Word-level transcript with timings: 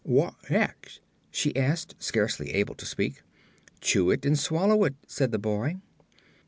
"What 0.03 0.33
next?" 0.49 0.99
she 1.29 1.55
asked, 1.55 1.93
scarcely 1.99 2.53
able 2.55 2.73
to 2.73 2.87
speak. 2.87 3.21
"Chew 3.81 4.09
it 4.09 4.25
and 4.25 4.39
swallow 4.39 4.83
it," 4.85 4.95
said 5.05 5.31
the 5.31 5.37
boy. 5.37 5.75